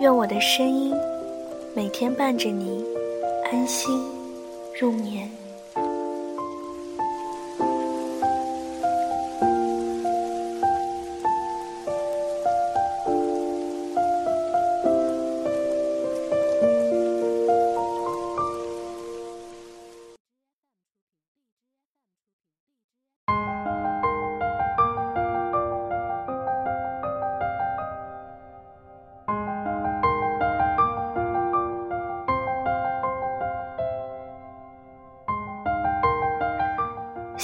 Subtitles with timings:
[0.00, 0.94] 愿我的声音
[1.76, 2.82] 每天伴着你
[3.52, 4.02] 安心
[4.80, 5.39] 入眠。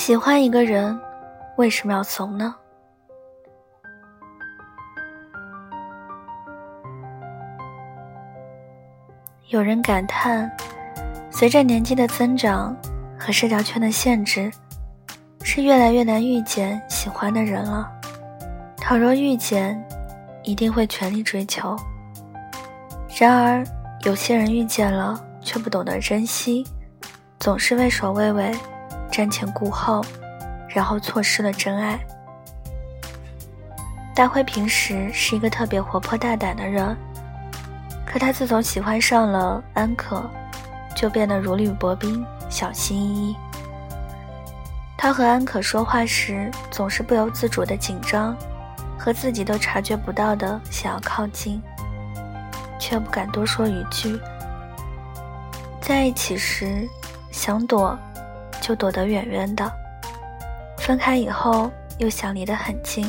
[0.06, 0.96] 喜欢一个人，
[1.56, 2.54] 为什么要怂呢？
[9.48, 10.48] 有人感叹，
[11.28, 12.72] 随着年纪的增长
[13.18, 14.48] 和社交圈的限制，
[15.42, 17.90] 是越来越难遇见喜欢的人了。
[18.76, 19.84] 倘若遇见，
[20.44, 21.76] 一定会全力追求。
[23.18, 23.64] 然而，
[24.04, 26.64] 有些人遇见了却不懂得珍惜，
[27.40, 28.56] 总是畏首畏尾。
[29.16, 30.04] 瞻前顾后，
[30.68, 31.98] 然后错失了真爱。
[34.14, 36.94] 大辉平时是一个特别活泼大胆的人，
[38.04, 40.28] 可他自从喜欢上了安可，
[40.94, 43.36] 就变得如履薄冰，小心翼翼。
[44.98, 48.36] 他和安可说话时，总是不由自主的紧张，
[48.98, 51.62] 和自己都察觉不到的想要靠近，
[52.78, 54.20] 却不敢多说一句。
[55.80, 56.86] 在一起时，
[57.30, 57.98] 想躲。
[58.66, 59.70] 就躲得远远的，
[60.76, 63.06] 分开以后又想离得很近，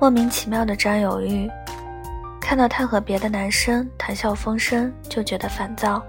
[0.00, 1.50] 莫名其妙的占有欲。
[2.40, 6.00] 看到他和别的男生谈笑风生，就觉得烦躁。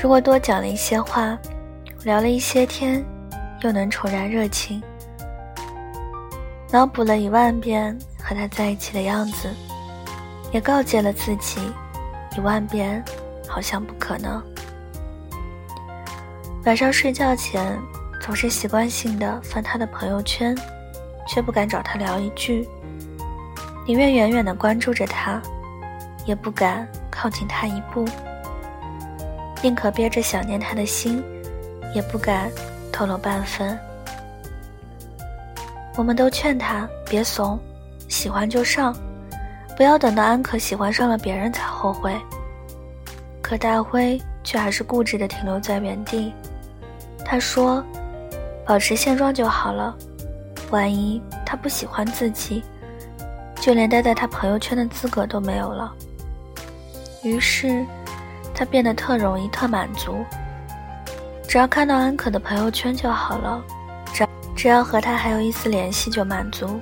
[0.00, 1.36] 如果多讲了一些话，
[2.04, 3.04] 聊了一些天，
[3.62, 4.80] 又能重燃热情。
[6.70, 9.52] 脑补了一万遍和他在一起的样子，
[10.52, 11.60] 也告诫了自己
[12.36, 13.04] 一万遍，
[13.48, 14.40] 好像不可能。
[16.64, 17.76] 晚上睡觉前，
[18.20, 20.56] 总是习惯性的翻他的朋友圈，
[21.26, 22.68] 却不敢找他聊一句，
[23.84, 25.42] 宁愿远远的关注着他，
[26.24, 28.04] 也不敢靠近他一步，
[29.60, 31.20] 宁可憋着想念他的心，
[31.96, 32.48] 也不敢
[32.92, 33.76] 透露半分。
[35.96, 37.58] 我们都劝他别怂，
[38.08, 38.94] 喜欢就上，
[39.76, 42.16] 不要等到安可喜欢上了别人才后悔。
[43.42, 46.32] 可大辉却还是固执的停留在原地。
[47.24, 47.84] 他说
[48.66, 49.96] ：“保持现状就好了，
[50.70, 52.62] 万一他不喜欢自己，
[53.56, 55.92] 就连待在他朋友圈的资格都没有了。”
[57.24, 57.84] 于是，
[58.54, 60.24] 他变得特容易、特满足，
[61.48, 63.62] 只要看到安可的朋友圈就好了，
[64.12, 66.80] 只只要和他还有一丝联系就满足，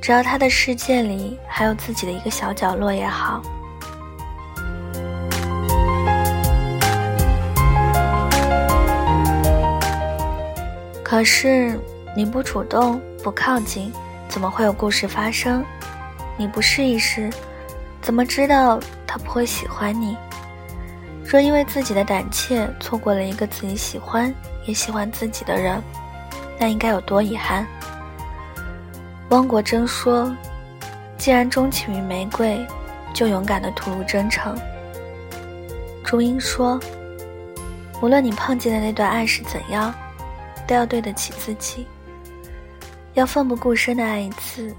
[0.00, 3.42] 只要他的世界里还有自己的一个小角落也好。
[11.08, 11.80] 可是
[12.14, 13.90] 你不主动不靠近，
[14.28, 15.64] 怎么会有故事发生？
[16.36, 17.30] 你不试一试，
[18.02, 20.18] 怎么知道他不会喜欢你？
[21.24, 24.34] 若因为自己的胆怯错过了一个自己喜欢
[24.66, 25.82] 也喜欢自己的人，
[26.58, 27.66] 那应该有多遗憾？
[29.30, 30.30] 汪国真说
[31.16, 32.66] ：“既然钟情于玫瑰，
[33.14, 34.54] 就勇敢的吐露真诚。”
[36.04, 36.78] 朱茵说
[38.02, 39.90] ：“无论你碰见的那段爱是怎样。”
[40.68, 41.86] 都要对得起自己，
[43.14, 44.76] 要奋不顾身的爱一次，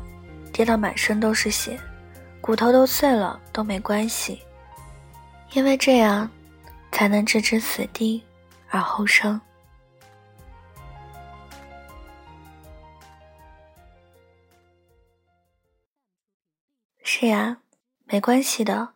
[0.53, 1.79] 跌到满身都是血，
[2.39, 4.39] 骨头都碎了都没关系，
[5.53, 6.29] 因为这样，
[6.91, 8.23] 才能置之死地
[8.69, 9.41] 而后生。
[17.01, 17.57] 是呀，
[18.05, 18.89] 没关系的，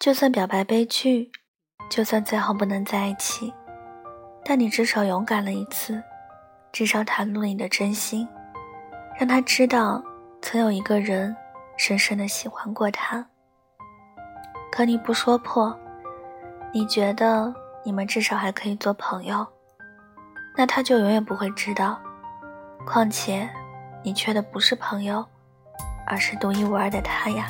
[0.00, 1.30] 就算表白悲剧，
[1.88, 3.54] 就算最后不能在一起，
[4.44, 6.02] 但你至少勇敢了一次。
[6.76, 8.28] 至少袒露你的真心，
[9.18, 10.04] 让他知道
[10.42, 11.34] 曾有一个人
[11.78, 13.26] 深深的喜欢过他。
[14.70, 15.74] 可你不说破，
[16.74, 17.50] 你觉得
[17.82, 19.46] 你们至少还可以做朋友，
[20.54, 21.98] 那他就永远不会知道。
[22.84, 23.48] 况且，
[24.02, 25.24] 你缺的不是朋友，
[26.06, 27.46] 而是独一无二的他呀。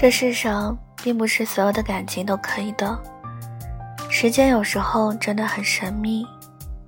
[0.00, 2.98] 这世上并不是所有的感情都可以的，
[4.08, 6.26] 时间有时候真的很神秘，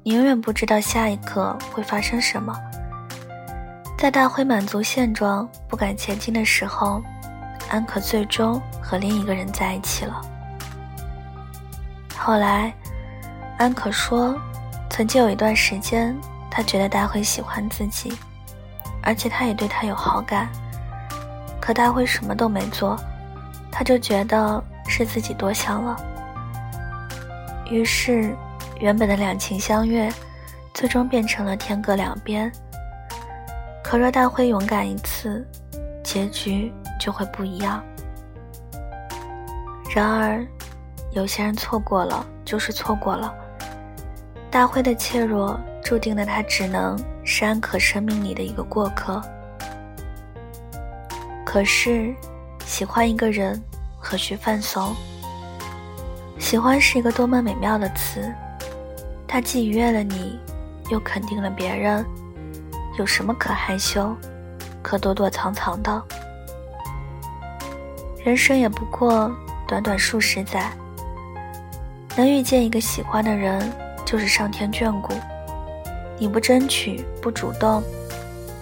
[0.02, 2.58] 你永远不知道下一刻会发生什么。
[3.98, 7.02] 在大辉满足现状、不敢前进的时候，
[7.68, 10.18] 安可最终和另一个人在一起了。
[12.16, 12.72] 后来，
[13.58, 14.34] 安可说，
[14.88, 16.16] 曾经有一段时间，
[16.50, 18.10] 他觉得大辉喜欢自己，
[19.02, 20.48] 而且他也对他有好感。
[21.62, 22.98] 可大辉什么都没做，
[23.70, 25.96] 他就觉得是自己多想了。
[27.70, 28.36] 于是，
[28.80, 30.12] 原本的两情相悦，
[30.74, 32.50] 最终变成了天各两边。
[33.80, 35.46] 可若大辉勇敢一次，
[36.02, 37.80] 结局就会不一样。
[39.94, 40.44] 然而，
[41.12, 43.32] 有些人错过了就是错过了。
[44.50, 49.22] 大辉的怯弱，注定了他只能是安可生命里的一个过客。
[51.52, 52.14] 可是，
[52.64, 53.62] 喜欢一个人
[53.98, 54.96] 何须犯怂？
[56.38, 58.34] 喜欢是一个多么美妙的词，
[59.28, 60.40] 它既愉悦了你，
[60.88, 62.02] 又肯定了别人。
[62.98, 64.16] 有什么可害羞、
[64.80, 66.02] 可躲躲藏藏的？
[68.24, 69.30] 人生也不过
[69.68, 70.72] 短短数十载，
[72.16, 73.70] 能遇见一个喜欢的人，
[74.06, 75.12] 就是上天眷顾。
[76.16, 77.82] 你不争取、不主动，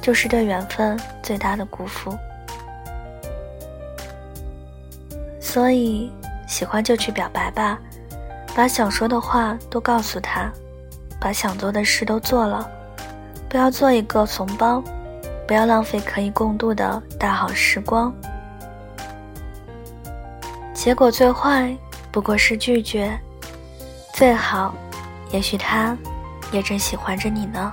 [0.03, 2.13] 就是对缘分最大的辜负。
[5.51, 6.09] 所以，
[6.47, 7.77] 喜欢就去表白吧，
[8.55, 10.49] 把想说的话都告诉他，
[11.21, 12.71] 把想做的事都做了，
[13.49, 14.81] 不要做一个怂包，
[15.49, 18.15] 不要浪费可以共度的大好时光。
[20.73, 21.77] 结果最坏
[22.13, 23.19] 不过是拒绝，
[24.15, 24.73] 最好，
[25.33, 25.99] 也许他
[26.53, 27.73] 也正喜欢着你呢。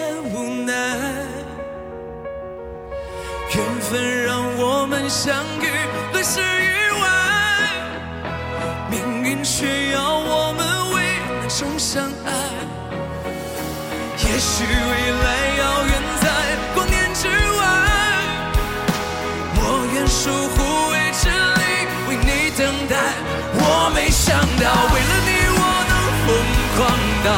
[3.53, 5.67] 缘分让我们相遇，
[6.13, 7.03] 乱世以外，
[8.89, 12.31] 命运却要我们为难中相爱。
[14.17, 15.25] 也许未来。
[15.61, 16.25] 遥远在
[16.73, 17.61] 光年之外，
[19.57, 19.59] 我
[19.93, 20.57] 愿守护
[20.91, 21.61] 未知里
[22.07, 22.95] 为你等待。
[23.53, 23.61] 我
[23.93, 25.61] 没想到，为了你我
[25.91, 25.93] 能
[26.23, 26.27] 疯
[26.77, 26.79] 狂
[27.25, 27.29] 到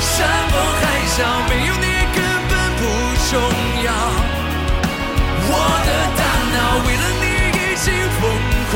[0.00, 0.08] 山
[0.50, 1.16] 崩海啸，
[1.48, 2.82] 没有你根本不
[3.30, 3.59] 重要。
[5.52, 5.54] 我
[5.86, 6.22] 的大
[6.54, 7.24] 脑为了你
[7.58, 7.86] 已经
[8.20, 8.22] 疯
[8.70, 8.72] 狂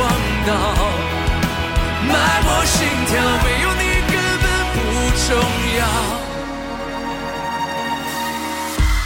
[0.47, 0.51] 到
[2.09, 2.13] 脉
[2.43, 2.77] 搏心
[3.07, 3.13] 跳，
[3.43, 4.13] 没有你根
[4.43, 4.77] 本不
[5.27, 5.29] 重
[5.79, 5.81] 要。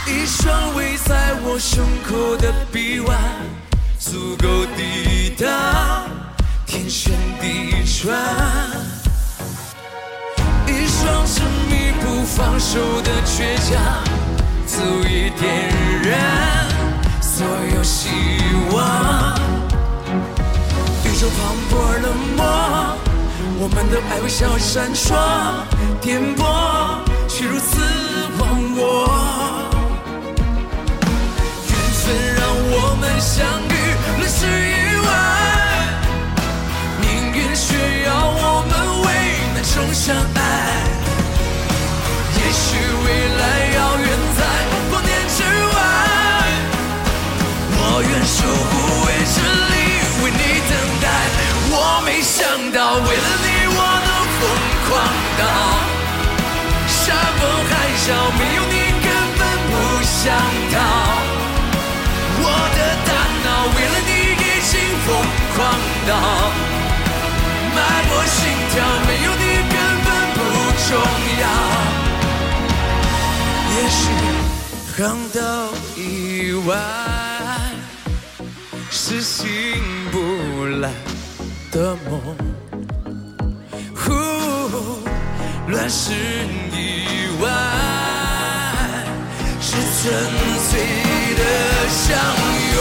[0.07, 1.09] 一双围在
[1.43, 3.15] 我胸口的臂弯，
[3.99, 5.47] 足够抵挡
[6.65, 8.17] 天旋地转。
[10.67, 14.03] 一双执迷不放手的倔强，
[14.65, 15.69] 足以点
[16.03, 16.78] 燃。
[17.39, 18.09] 所有希
[18.73, 19.33] 望，
[21.05, 22.05] 宇宙磅礴冷
[22.35, 22.43] 漠，
[23.61, 25.15] 我们的爱微笑闪烁，
[26.01, 27.79] 颠簸却如此
[28.39, 28.41] 忘
[28.75, 28.83] 我。
[31.69, 32.43] 缘分让
[32.75, 33.39] 我们相
[33.71, 33.73] 遇，
[34.19, 34.43] 乱世
[34.75, 35.09] 以外，
[36.99, 39.07] 命运却要我们为
[39.55, 40.03] 难中相
[40.35, 40.37] 爱。
[42.35, 42.67] 也许
[43.05, 43.38] 未来
[52.71, 54.41] 到，为了你我能疯
[54.85, 54.89] 狂
[55.39, 55.41] 到
[56.87, 56.97] 山
[57.39, 58.07] 崩海啸，
[58.37, 59.07] 没有你根
[59.37, 59.71] 本不
[60.03, 60.17] 想
[60.71, 60.75] 逃。
[62.41, 62.43] 我
[62.75, 63.09] 的大
[63.43, 64.73] 脑为了你已经
[65.05, 65.07] 疯
[65.55, 65.57] 狂
[66.07, 66.11] 到
[67.75, 68.37] 脉搏心
[68.71, 68.73] 跳，
[69.07, 70.37] 没有你根本不
[70.87, 70.89] 重
[71.41, 71.43] 要。
[73.75, 74.01] 也许
[74.97, 74.97] 航
[75.29, 75.37] 道
[75.95, 75.99] 以
[76.67, 76.69] 外。
[78.91, 79.47] 是醒
[80.11, 80.89] 不来
[81.79, 82.19] 的梦。
[83.95, 84.11] 呼，
[85.69, 86.11] 乱世
[86.73, 86.75] 意
[87.41, 87.47] 外，
[89.61, 90.03] 是纯
[90.67, 90.71] 粹
[91.39, 91.43] 的
[91.87, 92.05] 相
[92.75, 92.77] 拥。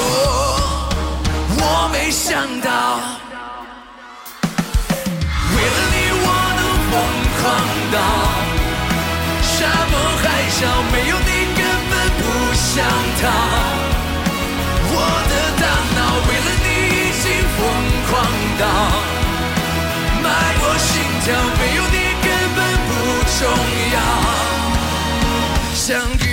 [1.61, 1.63] 我
[1.93, 2.27] 没想
[2.61, 2.67] 到，
[5.55, 6.27] 为了你我
[6.59, 6.93] 能疯
[7.39, 7.41] 狂
[7.95, 7.97] 到
[9.43, 9.57] 山
[9.93, 10.59] 盟海誓，
[10.91, 12.21] 没有你根本不
[12.53, 12.67] 想
[13.23, 13.88] 逃。
[21.37, 22.91] 没有你根本不
[23.39, 23.41] 重
[23.93, 23.97] 要。
[25.75, 25.85] 相
[26.25, 26.28] 遇。